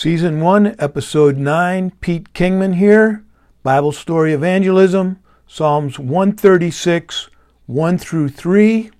[0.00, 3.22] Season 1, Episode 9, Pete Kingman here,
[3.62, 7.28] Bible Story Evangelism, Psalms 136,
[7.66, 8.90] 1 through 3.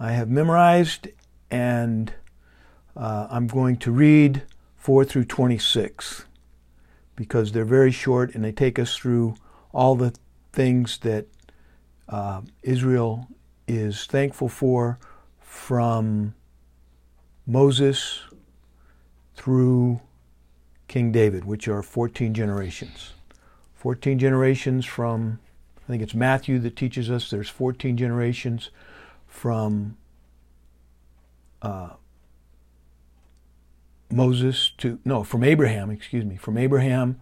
[0.00, 1.08] I have memorized
[1.50, 2.14] and
[2.96, 4.44] uh, I'm going to read
[4.76, 6.24] 4 through 26
[7.14, 9.34] because they're very short and they take us through
[9.74, 10.14] all the
[10.50, 11.26] things that
[12.08, 13.28] uh, Israel
[13.68, 14.98] is thankful for
[15.42, 16.32] from
[17.46, 18.22] Moses
[19.34, 20.00] through
[20.88, 23.12] King David, which are 14 generations.
[23.74, 25.38] 14 generations from,
[25.84, 28.70] I think it's Matthew that teaches us there's 14 generations
[29.26, 29.96] from
[31.62, 31.90] uh,
[34.10, 37.20] Moses to, no, from Abraham, excuse me, from Abraham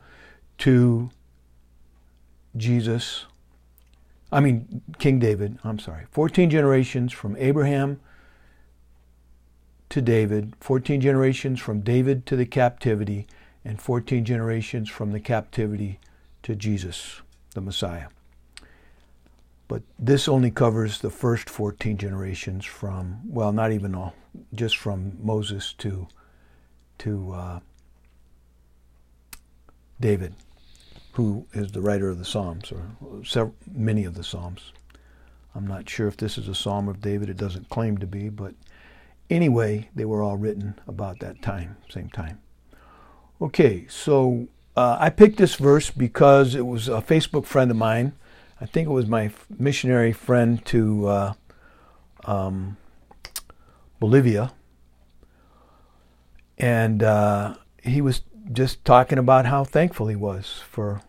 [0.59, 1.11] to
[2.57, 3.27] Jesus.
[4.31, 6.05] I mean, King David, I'm sorry.
[6.11, 8.01] 14 generations from Abraham
[9.91, 13.27] to David, 14 generations from David to the captivity,
[13.65, 15.98] and 14 generations from the captivity
[16.43, 17.23] to Jesus,
[17.55, 18.09] the Messiah.
[19.67, 24.15] But this only covers the first 14 generations from, well, not even all,
[24.55, 26.06] just from Moses to,
[26.98, 27.61] to uh,
[29.99, 30.34] David,
[31.12, 34.73] who is the writer of the Psalms, or several, many of the Psalms.
[35.55, 37.31] I'm not sure if this is a Psalm of David.
[37.31, 38.55] It doesn't claim to be, but
[39.31, 42.41] anyway, they were all written about that time, same time.
[43.45, 48.14] Okay, so uh, I picked this verse because it was a Facebook friend of mine.
[48.59, 51.33] I think it was my missionary friend to uh,
[52.25, 52.78] um,
[54.00, 54.55] Bolivia.
[56.56, 61.03] And uh, he was just talking about how thankful he was for.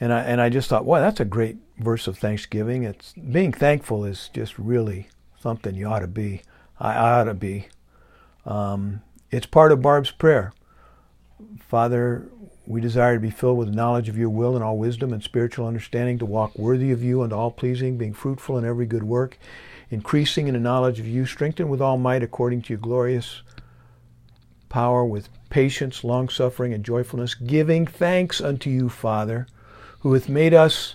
[0.00, 2.84] And I, and I just thought, wow, that's a great verse of thanksgiving.
[2.84, 5.08] It's being thankful is just really
[5.38, 6.40] something you ought to be.
[6.78, 7.68] I ought to be.
[8.46, 10.54] Um, it's part of Barb's prayer.
[11.68, 12.28] Father,
[12.66, 15.66] we desire to be filled with knowledge of your will and all wisdom and spiritual
[15.66, 19.38] understanding, to walk worthy of you and all pleasing, being fruitful in every good work,
[19.90, 23.42] increasing in the knowledge of you, strengthened with all might according to your glorious
[24.68, 29.48] power, with patience, long suffering, and joyfulness, giving thanks unto you, Father,
[30.00, 30.94] who hath made us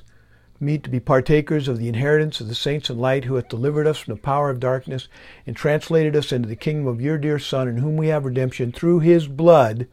[0.62, 3.86] meet to be partakers of the inheritance of the saints in light, who hath delivered
[3.86, 5.10] us from the power of darkness
[5.46, 8.72] and translated us into the kingdom of your dear Son, in whom we have redemption
[8.72, 9.88] through his blood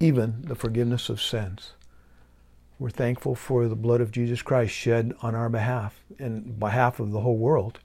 [0.00, 1.74] even the forgiveness of sins.
[2.78, 7.12] We're thankful for the blood of Jesus Christ shed on our behalf and behalf of
[7.12, 7.78] the whole world.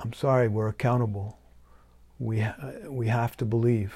[0.00, 1.38] I'm sorry, we're accountable.
[2.18, 2.44] We,
[2.88, 3.94] we have to believe.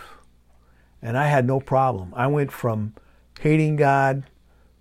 [1.02, 2.12] And I had no problem.
[2.16, 2.94] I went from
[3.40, 4.24] hating God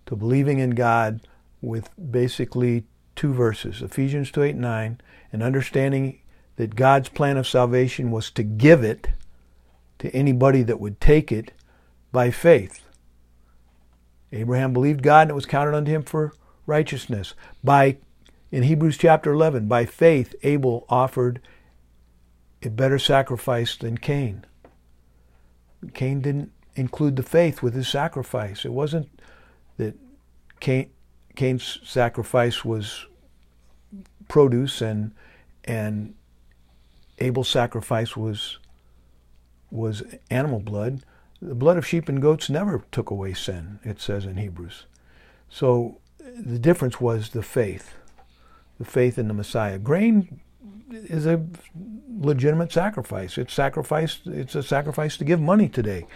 [0.06, 1.28] to believing in God
[1.60, 2.86] with basically
[3.16, 5.02] two verses Ephesians 2 8 and 9,
[5.34, 6.20] and understanding
[6.56, 9.10] that God's plan of salvation was to give it
[10.00, 11.52] to anybody that would take it
[12.12, 12.82] by faith.
[14.32, 16.34] Abraham believed God and it was counted unto him for
[16.66, 17.34] righteousness.
[17.64, 17.98] By
[18.52, 21.42] in Hebrews chapter 11, by faith Abel offered
[22.64, 24.46] a better sacrifice than Cain.
[25.94, 28.66] Cain didn't include the faith with his sacrifice.
[28.66, 29.10] It wasn't
[29.78, 29.96] that
[30.60, 30.90] Cain,
[31.36, 33.06] Cain's sacrifice was
[34.28, 35.14] produce and
[35.64, 36.16] and
[37.20, 38.60] Abel's sacrifice was
[39.72, 41.04] was animal blood.
[41.42, 44.86] The blood of sheep and goats never took away sin, it says in Hebrews.
[45.50, 47.96] So the difference was the faith,
[48.80, 49.78] the faith in the Messiah.
[49.78, 50.40] Grain
[50.92, 51.46] is a
[52.20, 53.38] legitimate sacrifice.
[53.38, 54.20] It's sacrifice.
[54.26, 56.08] It's a sacrifice to give money today,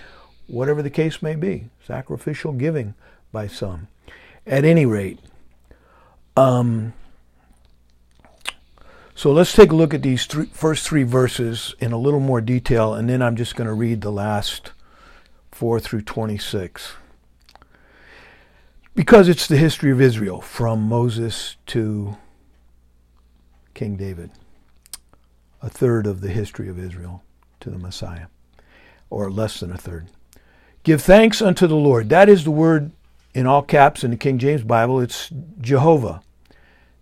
[0.47, 1.69] whatever the case may be.
[1.85, 2.95] Sacrificial giving
[3.31, 3.87] by some.
[4.47, 5.19] At any rate,
[6.35, 6.93] um,
[9.13, 12.41] so let's take a look at these three, first three verses in a little more
[12.41, 14.71] detail, and then I'm just going to read the last
[15.61, 16.93] 4 through 26.
[18.95, 22.17] Because it's the history of Israel from Moses to
[23.75, 24.31] King David,
[25.61, 27.21] a third of the history of Israel
[27.59, 28.25] to the Messiah,
[29.11, 30.07] or less than a third.
[30.81, 32.09] Give thanks unto the Lord.
[32.09, 32.91] That is the word
[33.35, 34.99] in all caps in the King James Bible.
[34.99, 36.23] It's Jehovah.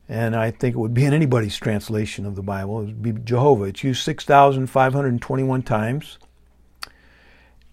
[0.09, 2.81] And I think it would be in anybody's translation of the Bible.
[2.81, 3.63] It would be Jehovah.
[3.63, 6.17] It's used 6,521 times.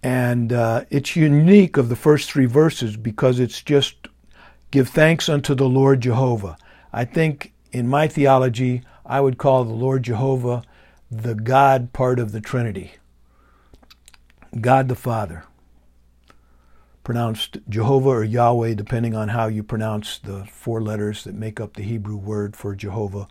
[0.07, 4.07] And uh, it's unique of the first three verses because it's just
[4.71, 6.57] give thanks unto the Lord Jehovah.
[6.93, 10.63] I think in my theology, I would call the Lord Jehovah
[11.11, 12.93] the God part of the Trinity.
[14.61, 15.43] God the Father.
[17.03, 21.75] Pronounced Jehovah or Yahweh, depending on how you pronounce the four letters that make up
[21.75, 23.27] the Hebrew word for Jehovah,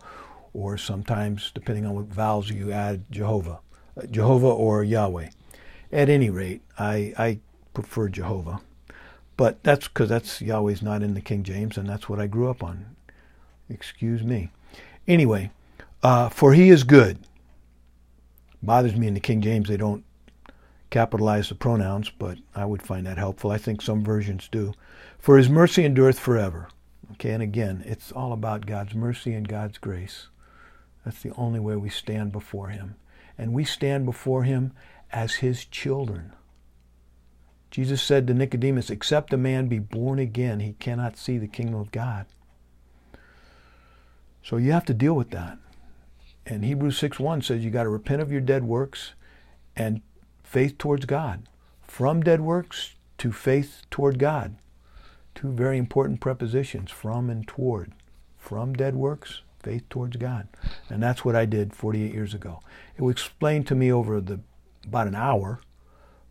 [0.52, 3.60] or sometimes, depending on what vowels you add, Jehovah.
[4.10, 5.30] Jehovah or Yahweh.
[5.92, 7.38] At any rate, I, I
[7.74, 8.60] prefer Jehovah.
[9.36, 12.48] But that's because that's Yahweh's not in the King James, and that's what I grew
[12.48, 12.96] up on.
[13.68, 14.50] Excuse me.
[15.06, 15.50] Anyway,
[16.02, 17.18] uh, for he is good.
[18.62, 20.04] Bothers me in the King James they don't
[20.90, 23.50] capitalize the pronouns, but I would find that helpful.
[23.50, 24.72] I think some versions do.
[25.18, 26.68] For his mercy endureth forever.
[27.12, 30.28] Okay, and again, it's all about God's mercy and God's grace.
[31.04, 32.96] That's the only way we stand before him.
[33.38, 34.72] And we stand before him
[35.12, 36.32] as his children.
[37.70, 41.80] Jesus said to Nicodemus, Except a man be born again, he cannot see the kingdom
[41.80, 42.26] of God.
[44.42, 45.58] So you have to deal with that.
[46.46, 49.12] And Hebrews 6.1 says you got to repent of your dead works
[49.74, 50.00] and
[50.44, 51.48] faith towards God.
[51.82, 54.56] From dead works to faith toward God.
[55.34, 57.92] Two very important prepositions, from and toward.
[58.38, 60.48] From dead works, faith towards God.
[60.88, 62.60] And that's what I did 48 years ago.
[62.96, 64.40] It was explained to me over the
[64.86, 65.60] about an hour,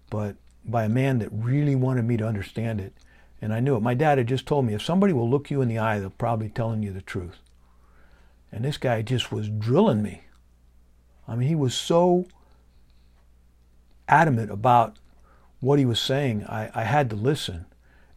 [0.10, 2.94] but by a man that really wanted me to understand it.
[3.42, 3.82] And I knew it.
[3.82, 6.10] My dad had just told me if somebody will look you in the eye, they're
[6.10, 7.38] probably telling you the truth.
[8.52, 10.22] And this guy just was drilling me.
[11.28, 12.26] I mean, he was so
[14.08, 14.98] adamant about
[15.60, 16.46] what he was saying.
[16.46, 17.66] I, I had to listen.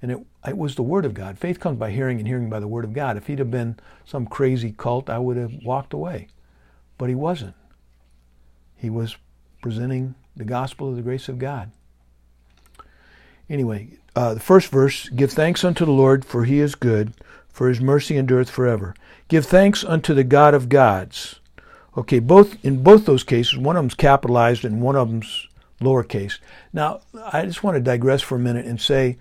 [0.00, 1.38] And it, it was the Word of God.
[1.38, 3.16] Faith comes by hearing and hearing by the Word of God.
[3.16, 6.28] If he'd have been some crazy cult, I would have walked away.
[6.96, 7.54] But he wasn't.
[8.76, 9.16] He was
[9.60, 11.70] presenting the gospel of the grace of God.
[13.50, 17.12] Anyway, uh, the first verse Give thanks unto the Lord, for he is good,
[17.48, 18.94] for his mercy endureth forever.
[19.26, 21.40] Give thanks unto the God of gods.
[21.96, 25.48] Okay, both in both those cases, one of them's capitalized and one of them's
[25.80, 26.38] lowercase.
[26.72, 27.00] Now,
[27.32, 29.18] I just want to digress for a minute and say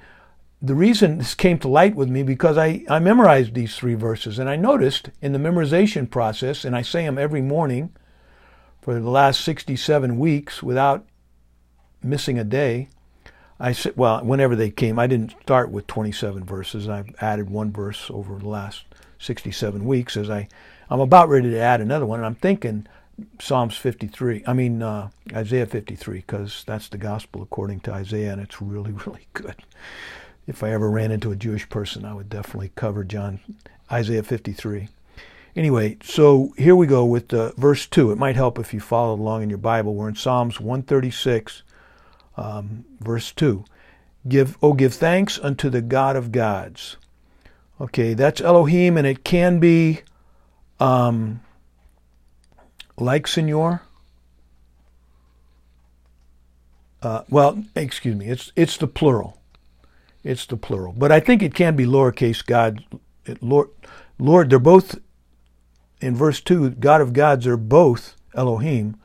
[0.62, 4.38] the reason this came to light with me because I, I memorized these three verses
[4.38, 7.92] and I noticed in the memorization process, and I say them every morning
[8.88, 11.06] for the last 67 weeks without
[12.02, 12.88] missing a day.
[13.60, 16.88] I said, well, whenever they came, I didn't start with 27 verses.
[16.88, 18.86] I've added one verse over the last
[19.20, 20.48] 67 weeks as I,
[20.90, 22.20] I'm about ready to add another one.
[22.20, 22.88] And I'm thinking
[23.42, 28.42] Psalms 53, I mean uh, Isaiah 53, because that's the gospel according to Isaiah, and
[28.42, 29.56] it's really, really good.
[30.48, 33.42] If I ever ran into a Jewish person, I would definitely cover John
[33.92, 34.88] Isaiah 53.
[35.58, 38.12] Anyway, so here we go with uh, verse 2.
[38.12, 39.96] It might help if you follow along in your Bible.
[39.96, 41.64] We're in Psalms 136,
[42.38, 43.66] um, verse 2.
[44.28, 46.98] Give, oh, give thanks unto the God of gods.
[47.82, 50.02] Okay, that's Elohim, and it can be
[50.80, 51.42] um,
[53.00, 53.82] like Senor.
[57.02, 59.40] Uh, well, excuse me, it's it's the plural.
[60.24, 62.84] It's the plural, but I think it can be lowercase God.
[63.42, 63.70] Lord,
[64.20, 64.98] Lord, they're both
[66.02, 66.70] in verse two.
[66.72, 69.00] God of gods are both Elohim,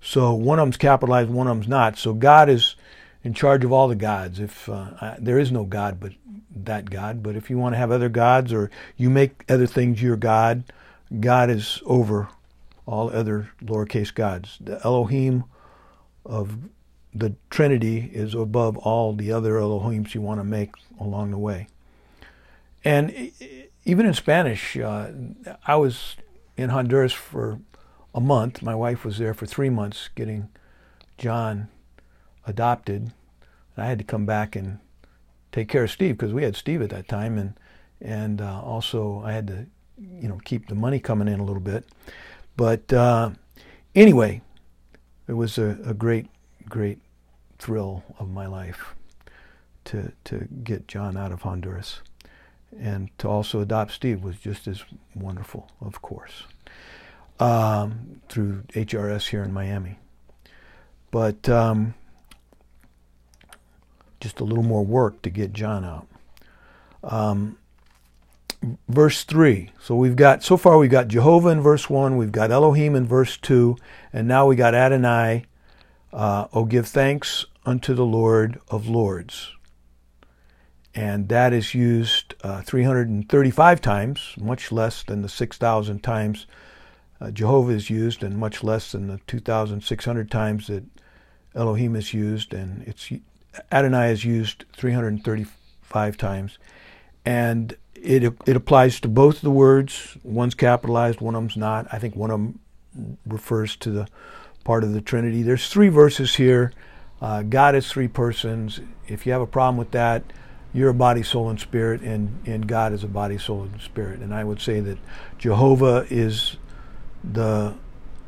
[0.00, 1.98] so one of them's capitalized, one of them's not.
[1.98, 2.76] So God is
[3.24, 4.38] in charge of all the gods.
[4.38, 6.12] If uh, there is no God but
[6.54, 10.00] that God, but if you want to have other gods or you make other things
[10.00, 10.64] your God,
[11.20, 12.28] God is over
[12.86, 14.58] all other lowercase gods.
[14.60, 15.44] The Elohim
[16.24, 16.56] of
[17.12, 20.70] the Trinity is above all the other Elohims you want to make
[21.00, 21.66] along the way.
[22.84, 23.32] And
[23.84, 25.10] even in Spanish, uh,
[25.66, 26.16] I was
[26.56, 27.60] in Honduras for
[28.14, 28.62] a month.
[28.62, 30.48] My wife was there for three months getting
[31.18, 31.68] John
[32.46, 33.12] adopted.
[33.74, 34.78] And I had to come back and
[35.52, 37.54] take care of Steve because we had Steve at that time, and
[38.00, 39.66] and uh, also I had to,
[39.98, 41.84] you know, keep the money coming in a little bit.
[42.56, 43.30] But uh,
[43.94, 44.42] anyway,
[45.26, 46.26] it was a, a great,
[46.68, 46.98] great
[47.58, 48.94] thrill of my life
[49.84, 52.00] to to get John out of Honduras,
[52.78, 56.44] and to also adopt Steve was just as wonderful, of course,
[57.38, 59.98] um, through HRS here in Miami.
[61.10, 61.94] But um,
[64.20, 66.06] just a little more work to get John out.
[67.02, 67.58] Um,
[68.88, 69.70] verse 3.
[69.80, 73.06] So we've got, so far we've got Jehovah in verse 1, we've got Elohim in
[73.06, 73.76] verse 2,
[74.12, 75.44] and now we got Adonai.
[76.12, 79.52] Uh, oh, give thanks unto the Lord of Lords.
[80.94, 86.46] And that is used uh, 335 times, much less than the 6,000 times
[87.20, 90.84] uh, Jehovah is used, and much less than the 2,600 times that
[91.54, 92.52] Elohim is used.
[92.52, 93.10] And it's
[93.72, 96.58] Adonai is used 335 times.
[97.24, 100.16] And it, it applies to both the words.
[100.22, 101.86] One's capitalized, one of them's not.
[101.92, 102.60] I think one of them
[103.26, 104.08] refers to the
[104.64, 105.42] part of the Trinity.
[105.42, 106.72] There's three verses here.
[107.20, 108.80] Uh, God is three persons.
[109.08, 110.22] If you have a problem with that,
[110.74, 114.20] you're a body, soul, and spirit, and, and God is a body, soul, and spirit.
[114.20, 114.98] And I would say that
[115.38, 116.58] Jehovah is
[117.30, 117.74] the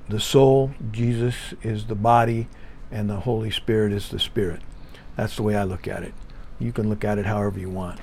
[0.09, 2.49] the soul, Jesus is the body,
[2.91, 4.63] and the Holy Spirit is the Spirit.
[5.17, 6.15] That's the way I look at it.
[6.59, 8.01] You can look at it however you want.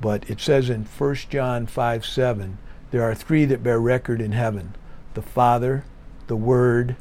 [0.00, 2.58] But it says in 1 John 5 7,
[2.90, 4.74] there are three that bear record in heaven
[5.14, 5.84] the Father,
[6.26, 6.96] the Word,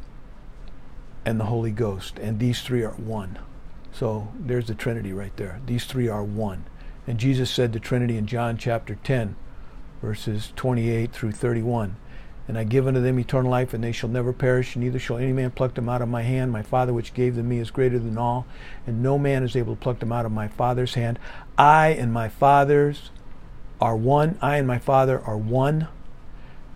[1.25, 2.19] and the Holy Ghost.
[2.19, 3.39] And these three are one.
[3.91, 5.61] So there's the Trinity right there.
[5.65, 6.65] These three are one.
[7.07, 9.35] And Jesus said the Trinity in John chapter 10,
[10.01, 11.95] verses 28 through 31.
[12.47, 15.31] And I give unto them eternal life, and they shall never perish, neither shall any
[15.31, 16.51] man pluck them out of my hand.
[16.51, 18.45] My Father which gave them me is greater than all,
[18.85, 21.19] and no man is able to pluck them out of my Father's hand.
[21.57, 23.11] I and my Father's
[23.79, 24.37] are one.
[24.41, 25.87] I and my Father are one.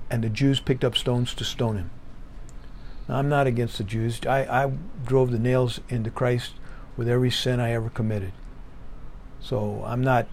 [0.09, 1.89] And the Jews picked up stones to stone him.
[3.09, 4.19] Now, I'm not against the Jews.
[4.25, 4.71] I, I
[5.05, 6.53] drove the nails into Christ
[6.95, 8.31] with every sin I ever committed.
[9.39, 10.27] So I'm not,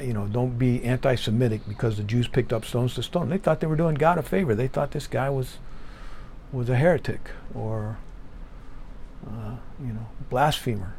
[0.00, 3.28] you know, don't be anti-Semitic because the Jews picked up stones to stone.
[3.28, 4.54] They thought they were doing God a favor.
[4.54, 5.58] They thought this guy was
[6.52, 7.98] was a heretic or,
[9.26, 10.94] uh, you know, blasphemer.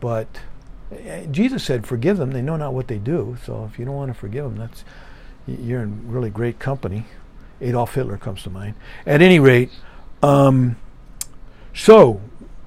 [0.00, 0.40] But
[0.92, 3.94] eh, Jesus said, "Forgive them; they know not what they do." So if you don't
[3.94, 4.84] want to forgive them, that's
[5.46, 7.06] you're in really great company.
[7.60, 8.74] Adolf Hitler comes to mind.
[9.06, 9.70] At any rate,
[10.22, 10.76] um,
[11.72, 12.20] so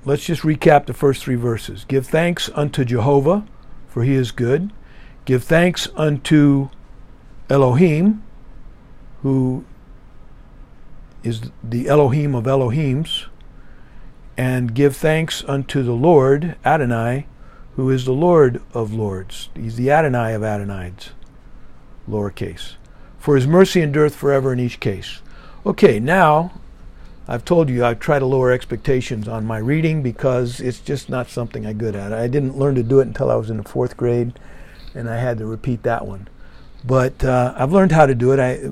[0.06, 1.86] let's just recap the first three verses.
[1.86, 3.46] Give thanks unto Jehovah
[3.98, 4.72] for he is good.
[5.27, 6.69] Give thanks unto
[7.50, 8.24] Elohim,
[9.24, 9.65] who
[11.22, 13.25] is the Elohim of Elohims,
[14.38, 17.27] and give thanks unto the Lord, Adonai,
[17.75, 19.50] who is the Lord of lords.
[19.53, 21.10] He's the Adonai of Adonaids,
[22.10, 22.75] lowercase.
[23.19, 25.19] For his mercy endureth forever in each case.
[25.65, 26.53] Okay, now
[27.27, 31.27] I've told you I try to lower expectations on my reading because it's just not
[31.27, 32.13] something I'm good at.
[32.13, 34.39] I didn't learn to do it until I was in the fourth grade,
[34.96, 36.27] and I had to repeat that one.
[36.86, 38.39] But uh, I've learned how to do it.
[38.39, 38.72] I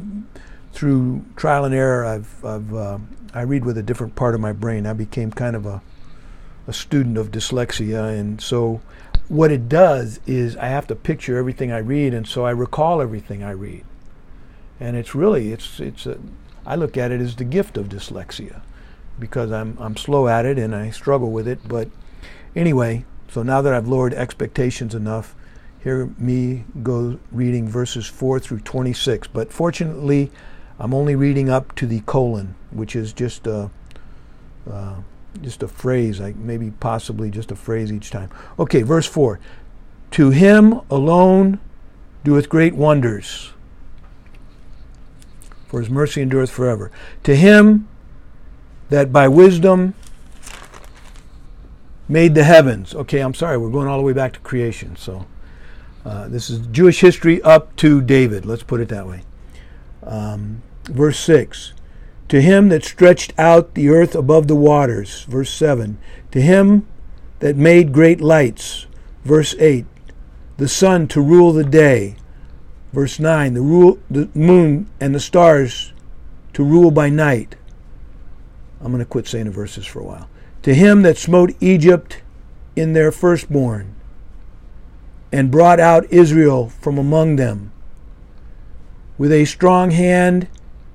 [0.72, 2.06] through trial and error.
[2.06, 2.98] I've, I've uh,
[3.34, 4.86] I read with a different part of my brain.
[4.86, 5.82] I became kind of a
[6.68, 8.82] a student of dyslexia, and so
[9.28, 13.02] what it does is I have to picture everything I read, and so I recall
[13.02, 13.84] everything I read.
[14.80, 16.18] And it's really it's it's a
[16.66, 18.62] I look at it as the gift of dyslexia
[19.20, 21.60] because I'm, I'm slow at it and I struggle with it.
[21.68, 21.90] But
[22.56, 25.36] anyway, so now that I've lowered expectations enough,
[25.86, 29.28] here me go reading verses 4 through 26.
[29.28, 30.32] But fortunately,
[30.80, 33.70] I'm only reading up to the colon, which is just a,
[34.70, 34.96] uh,
[35.44, 38.32] just a phrase, like maybe possibly just a phrase each time.
[38.58, 39.40] Okay, verse 4.
[40.12, 41.60] To him alone
[42.24, 43.54] doeth great wonders
[45.68, 46.90] for his mercy endureth forever.
[47.26, 47.88] To him
[48.90, 49.94] that by wisdom
[52.10, 52.96] made the heavens.
[52.96, 54.96] Okay, I'm sorry, we're going all the way back to creation.
[54.96, 55.28] So
[56.06, 58.46] uh, this is Jewish history up to David.
[58.46, 59.24] Let's put it that way.
[60.04, 61.74] Um, verse 6
[62.30, 65.24] To him that stretched out the earth above the waters.
[65.24, 65.98] Verse 7
[66.32, 66.88] To him
[67.40, 68.86] that made great lights.
[69.24, 69.86] Verse 8
[70.58, 72.16] The sun to rule the day
[72.96, 75.92] Verse 9 the, rule, the moon and the stars
[76.54, 77.58] to rule by night.
[78.80, 80.30] I'm going to quit saying the verses for a while.
[80.62, 82.22] To him that smote Egypt
[82.74, 83.95] in their firstborn
[85.36, 87.70] and brought out Israel from among them
[89.18, 90.48] with a strong hand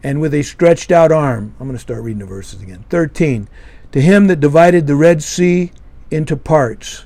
[0.03, 1.55] and with a stretched out arm.
[1.61, 2.87] I'm going to start reading the verses again.
[2.89, 3.51] 13.
[3.93, 5.73] To him that divided the Red Sea
[6.11, 7.05] into parts.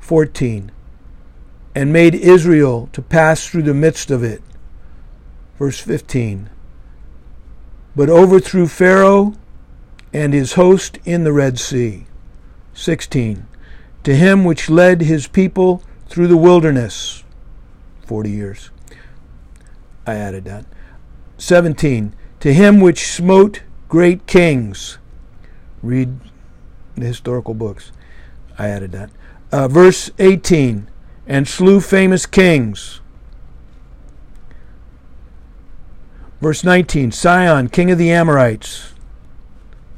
[0.00, 0.72] 14
[1.74, 4.40] and made Israel to pass through the midst of it.
[5.58, 6.48] Verse 15.
[7.94, 9.34] But overthrew Pharaoh
[10.10, 12.06] and his host in the Red Sea.
[12.72, 13.46] 16.
[14.04, 17.24] To him which led his people through the wilderness.
[18.06, 18.70] 40 years.
[20.06, 20.66] I added that.
[21.38, 22.14] 17.
[22.40, 24.98] To him which smote great kings.
[25.82, 26.20] Read
[26.96, 27.92] the historical books.
[28.58, 29.10] I added that.
[29.50, 30.90] Uh, verse 18
[31.26, 33.00] and slew famous kings.
[36.42, 38.92] Verse 19 Sihon, king of the Amorites.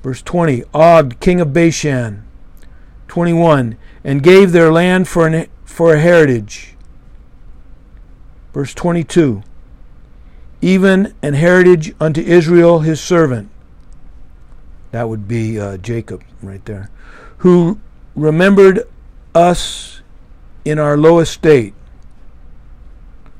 [0.05, 2.23] Verse 20 Og, king of Bashan.
[3.09, 6.77] 21 And gave their land for, an, for a heritage.
[8.53, 9.43] Verse 22
[10.63, 13.51] Even an heritage unto Israel his servant.
[14.93, 16.91] That would be uh, Jacob right there.
[17.39, 17.81] Who
[18.15, 18.89] remembered
[19.35, 20.01] us
[20.65, 21.75] in our low estate,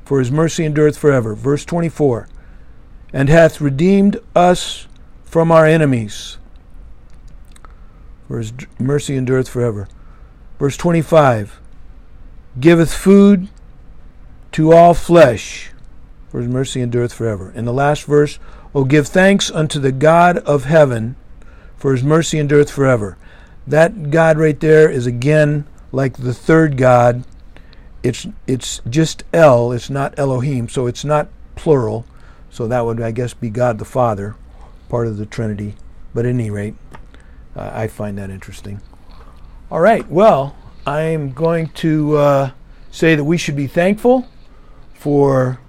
[0.03, 1.35] for his mercy endureth forever.
[1.35, 2.27] Verse 24
[3.13, 4.87] And hath redeemed us
[5.23, 6.37] from our enemies,
[8.27, 9.87] for his mercy endureth forever.
[10.59, 11.61] Verse 25
[12.59, 13.49] Giveth food
[14.53, 15.71] to all flesh,
[16.29, 17.51] for his mercy endureth forever.
[17.55, 18.39] In the last verse,
[18.73, 21.15] O give thanks unto the God of heaven,
[21.77, 23.17] for his mercy endureth forever.
[23.67, 27.23] that God right there is again like the third God.
[28.03, 29.71] It's it's just El.
[29.71, 30.69] It's not Elohim.
[30.69, 32.05] So it's not plural.
[32.49, 34.35] So that would, I guess, be God the Father,
[34.87, 35.75] part of the Trinity.
[36.13, 36.75] But at any rate,
[37.55, 38.81] uh, I find that interesting.
[39.71, 40.07] All right.
[40.09, 40.55] Well,
[40.87, 42.51] I'm going to uh,
[42.91, 44.27] say that we should be thankful
[44.93, 45.59] for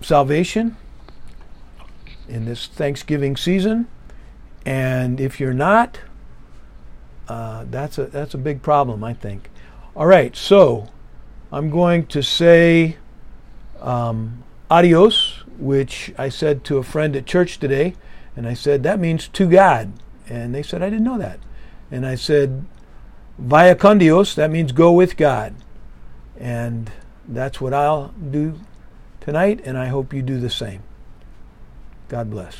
[0.00, 0.76] salvation
[2.28, 3.86] in this Thanksgiving season.
[4.66, 6.00] And if you're not,
[7.28, 9.48] uh, that's a that's a big problem, I think.
[9.94, 10.88] All right, so
[11.52, 12.96] I'm going to say
[13.80, 17.94] um, adios, which I said to a friend at church today,
[18.34, 19.92] and I said that means to God,
[20.28, 21.38] and they said I didn't know that,
[21.92, 22.64] and I said
[23.38, 25.54] vaya con Dios, that means go with God,
[26.38, 26.90] and
[27.26, 28.60] that's what I'll do
[29.20, 30.82] tonight, and I hope you do the same.
[32.08, 32.56] God bless.